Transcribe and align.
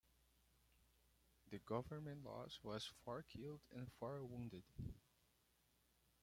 The 1.51 1.59
government 1.59 2.23
loss 2.23 2.57
was 2.63 2.89
four 3.05 3.21
killed 3.21 3.61
and 3.71 3.91
four 3.99 4.25
wounded. 4.25 4.63